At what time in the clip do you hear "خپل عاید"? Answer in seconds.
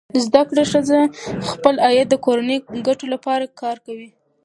1.49-2.07